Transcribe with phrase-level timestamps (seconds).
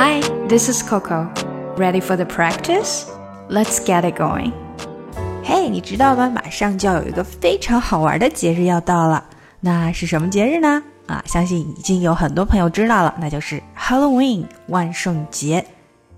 [0.00, 1.28] Hi, this is Coco.
[1.76, 3.06] Ready for the practice?
[3.50, 4.52] Let's get it going.
[5.42, 6.30] 嘿，你知道吗？
[6.30, 9.24] 马上就要有一个非常好玩的节日要到了，
[9.58, 10.80] 那是什么节日呢？
[11.08, 15.66] 啊，相信已经有很多朋友知道了，那就是 Halloween 万圣节。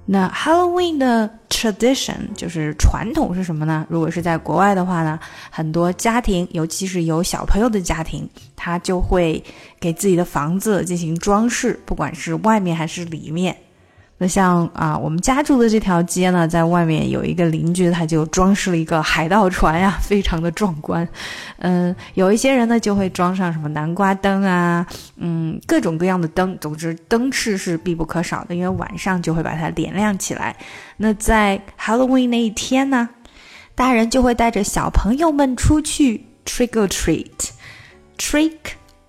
[0.05, 3.87] 那 Halloween 的 tradition 就是传统是什么呢？
[3.89, 5.19] 如果是在国外的话呢，
[5.51, 9.43] 很多家庭，尤其是有小朋友的家庭，他就会
[9.81, 13.57] 给自己的房子进行装饰，不管是外面还是里面。
[14.23, 21.09] 那像啊，我们家住的这条街呢，在外面有一个邻居，他就装饰了一个海盗船呀， 非常的壮观。
[21.57, 26.55] 嗯，有一些人呢就会装上什么南瓜灯啊，嗯，各种各样的灯。
[26.61, 30.55] 总之，灯饰是必不可少的，因为晚上就会把它点亮起来。
[30.99, 33.09] 那在 Halloween 那一天呢，
[33.75, 38.59] 大人就会带着小朋友们出去 trick or treat，trick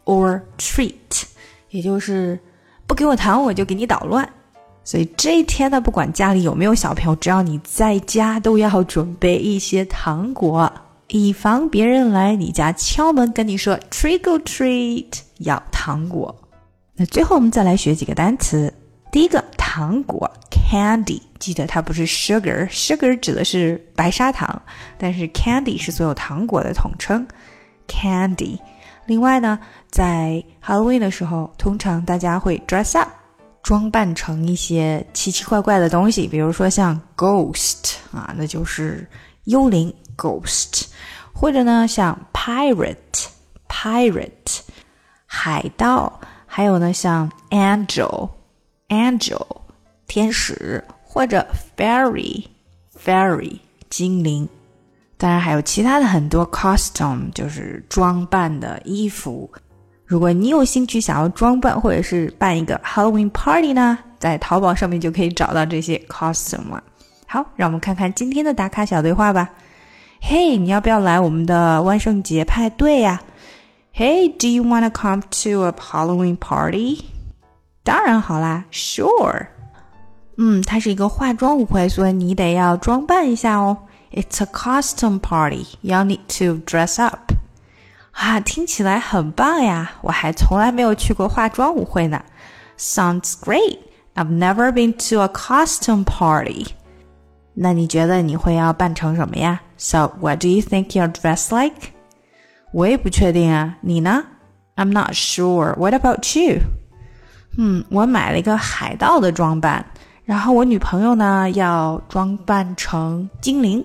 [0.05, 1.23] or treat，
[1.69, 2.39] 也就是
[2.88, 4.30] 不给我糖，我就给你捣乱。
[4.84, 10.72] 所以这一天呢，不管家里有没有小朋友，只要你在家，都要准备一些糖果，
[11.08, 16.36] 以防别人来你家敲门跟你说 “trick or treat” 要糖果。
[16.95, 18.73] 那最后我们再来学几个单词。
[19.11, 24.61] 第一个糖果 （candy），记得它不是 sugar，sugar 指的是白砂糖，
[24.98, 27.27] 但是 candy 是所有糖果的统称
[27.88, 28.58] ，candy。
[29.05, 33.09] 另外呢，在 Halloween 的时候，通常大家会 dress up。
[33.64, 39.08] 装扮成一些奇奇怪怪的东西，比如说像 ghost 啊，那就是
[39.45, 40.86] 幽灵 ghost，
[41.34, 43.28] 或者呢像 pirate
[43.67, 44.59] pirate
[45.26, 48.30] 海盗，还有呢像 angel
[48.89, 49.45] angel
[50.08, 52.45] 天使，或者 fairy
[53.02, 54.48] fairy 精灵。
[55.17, 59.50] 当然还有其他的很多 costume，就是装扮的衣服。
[60.11, 66.83] 如果你有兴趣想要装扮或者是办一个 Halloween party 呢，在淘宝上面就可以找到这些 costume 了。
[67.27, 69.50] 好，让我们看看今天的打卡小对话吧。
[70.22, 73.20] Hey，你要不要来我们的万圣节派对呀？
[73.95, 77.05] Hey，do you wanna come to a Halloween party？
[77.83, 79.48] 当然好啦，Sure。
[80.36, 83.79] 嗯，它是一个化妆舞会，所以你得要装扮一下哦。
[84.12, 85.67] It's a costume party.
[85.83, 87.33] You'll need to dress up.
[88.11, 89.92] 啊，听起来很棒呀！
[90.02, 92.22] 我还从来没有去过化妆舞会呢。
[92.77, 93.80] Sounds great.
[94.16, 96.67] I've never been to a costume party.
[97.54, 101.92] 那你觉得你会要扮成什么呀？So what do you think you'll dress like?
[102.73, 104.23] 我也不确定啊，你呢
[104.76, 105.76] ？I'm not sure.
[105.76, 106.60] What about you?
[107.58, 109.86] 嗯，我买了一个海盗的装扮，
[110.23, 113.83] 然后我女朋友呢要装扮成精灵。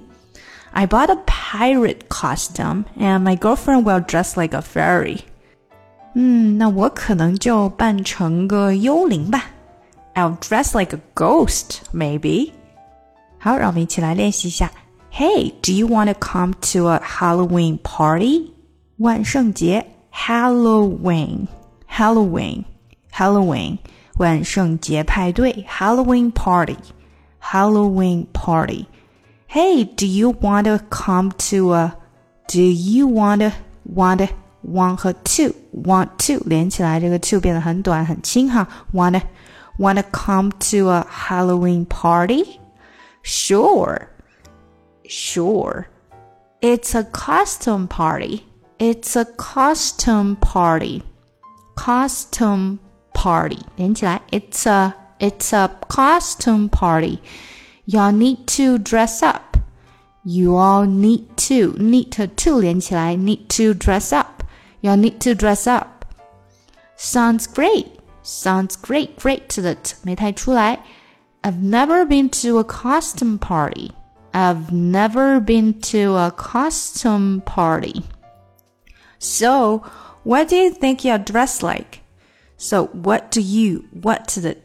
[0.76, 5.20] I bought a pirate costume, and my girlfriend will dress like a fairy.
[6.14, 9.46] 嗯，那我可能就扮成个幽灵吧。
[10.14, 12.52] I'll dress like a ghost, maybe.
[13.40, 14.72] 好，让我们一起来练习一下。
[15.14, 18.52] Hey, do you want to come to a Halloween party?
[18.98, 21.48] 万圣节，Halloween,
[21.90, 22.64] Halloween,
[23.14, 23.80] Halloween，
[24.18, 26.78] 万圣节派对，Halloween party,
[27.42, 28.86] Halloween party。
[29.56, 31.98] Hey, do you want to come to a?
[32.48, 33.52] Do you want to
[33.84, 34.28] want to
[34.64, 38.68] want 和 to want to 连起来，这个 to 变得很短很轻哈。
[38.94, 39.28] Want to
[39.78, 42.60] want to come to a Halloween party?
[43.24, 44.08] Sure,
[45.06, 45.86] sure.
[46.62, 48.44] It's a costume party.
[48.78, 51.04] It's a costume party.
[51.76, 52.80] Costume
[53.14, 57.20] party 连起来，It's a It's a costume party.
[57.86, 59.45] Y'all need to dress up.
[60.26, 64.44] You all need to need to 连起来，need to dress up.
[64.82, 66.06] Y'all need to dress up.
[66.98, 67.88] Sounds great.
[68.24, 69.16] Sounds great.
[69.18, 70.80] Great 的没太出来。
[71.42, 73.92] I've never been to a costume party.
[74.32, 78.04] I've never been to a costume party.
[79.20, 79.82] So,
[80.24, 82.02] what do you think you're dressed like?
[82.58, 84.56] So, what do you what 的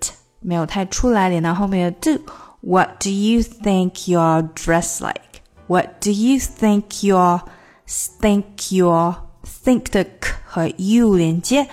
[0.40, 5.29] 没有太出来，连到后面的 do。what do you think you're dressed like?
[5.70, 7.42] What do you think you're
[7.86, 11.68] think you're think 的 k 和 you 连接，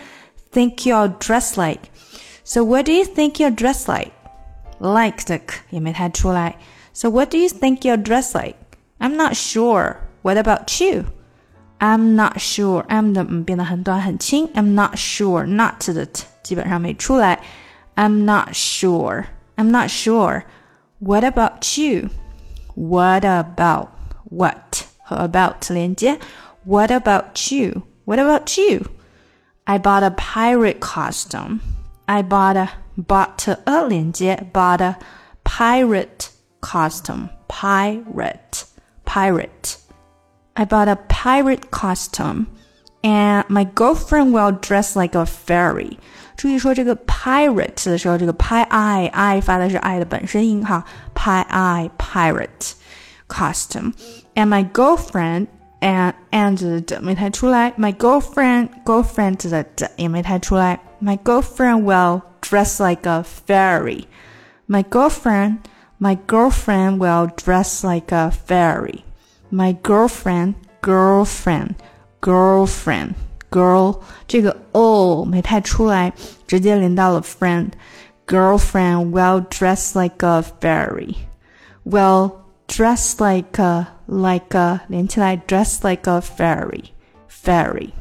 [0.52, 1.90] think you're dressed like.
[2.44, 4.12] So what do you think you're dressed like?
[4.80, 6.58] Like 的 k 也没太出来。
[6.94, 8.56] So what do you think you're dressed like?
[9.00, 9.98] I'm not sure.
[10.22, 11.06] What about you?
[11.80, 12.86] I'm not sure.
[12.88, 14.48] I'm 的嗯变得很短很轻。
[14.54, 15.46] I'm not sure.
[15.46, 17.40] Not 的 t 基本上没出来。
[17.96, 19.26] I'm not sure.
[19.56, 20.44] I'm not sure.
[21.00, 22.10] What about you?
[22.78, 23.90] What about
[24.30, 26.20] what 和 about 连接？
[26.66, 27.84] What about you?
[28.06, 28.86] What about you?
[29.66, 31.60] I bought a pirate costume.
[32.06, 34.96] I bought a bought a 连接 bought a
[35.44, 36.30] pirate
[36.62, 38.66] costume pirate
[39.06, 39.78] pirate.
[40.56, 42.48] I bought a pirate costume
[43.02, 45.98] and my girlfriend will dress like a fairy.
[46.36, 50.84] 注意说这个 pirate 的时候，这个 pi i i 发的是 i 的本身音哈，
[51.16, 52.76] pi i pirate
[53.28, 53.94] costume.
[54.36, 55.48] And my girlfriend
[55.82, 60.80] and and 的没太出来，my girlfriend girlfriend 的的也没太出来。
[61.02, 64.06] My girlfriend will dress like a fairy.
[64.68, 65.58] My girlfriend
[66.00, 69.04] my girlfriend will dress like a fairy.
[69.52, 71.76] My girlfriend girlfriend
[72.22, 73.14] girlfriend
[73.52, 76.14] girl 这个 o 没太出来，
[76.48, 81.16] 直接连到了 friend。Girlfriend will dress like a fairy.
[81.88, 82.32] Will
[82.68, 86.92] dress like a like a 连起来 dress like a fairy
[87.28, 87.92] fairy.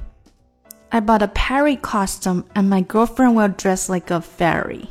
[0.90, 4.86] I bought a fairy costume and my girlfriend will dress like a fairy.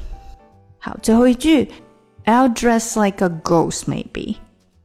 [0.80, 1.72] 好，最后一句，
[2.26, 4.38] I'll dress like a ghost maybe.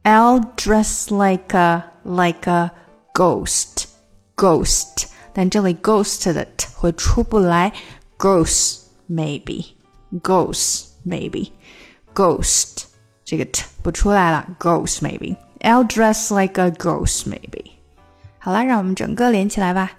[0.03, 2.71] I'll dress like a like a
[3.13, 3.85] ghost
[4.35, 7.73] ghost，但这里 ghost 的 t 会出不来，
[8.17, 9.73] ghost maybe
[10.21, 11.51] ghost maybe
[12.13, 12.85] ghost
[13.31, 17.71] 这个 t 不出来了，ghost maybe I'll dress like a ghost maybe。
[18.39, 19.91] 好啦，让我们整个连起来吧。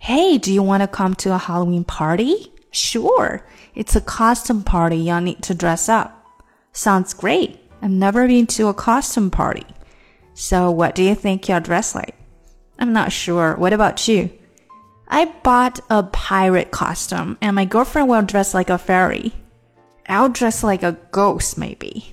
[0.00, 2.50] Hey, do you want to come to a Halloween party?
[2.72, 3.40] Sure.
[3.74, 4.96] It's a costume party.
[4.96, 6.10] You'll need to dress up.
[6.74, 7.56] Sounds great.
[7.80, 9.64] I've never been to a costume party.
[10.34, 12.14] So, what do you think you'll dress like?
[12.78, 13.54] I'm not sure.
[13.56, 14.30] What about you?
[15.08, 19.32] I bought a pirate costume and my girlfriend will dress like a fairy.
[20.08, 22.12] I'll dress like a ghost maybe.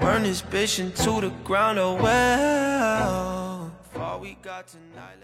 [0.00, 3.72] Burn this bitch into the ground, oh well.
[3.96, 5.16] All we got tonight,